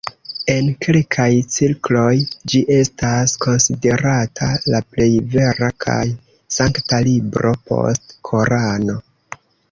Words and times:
En 0.51 0.67
kelkaj 0.83 1.25
cirkloj 1.55 2.13
ĝi 2.53 2.61
estas 2.77 3.35
konsiderata 3.45 4.47
la 4.75 4.79
plej 4.95 5.09
vera 5.35 5.69
kaj 5.85 5.99
sankta 6.55 7.01
libro 7.09 7.53
post 7.73 8.17
Korano. 8.31 8.97